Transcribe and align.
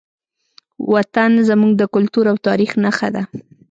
وطن 0.93 1.31
زموږ 1.49 1.71
د 1.77 1.83
کلتور 1.93 2.25
او 2.31 2.37
تاریخ 2.47 2.71
نښه 2.83 3.09
ده. 3.15 3.23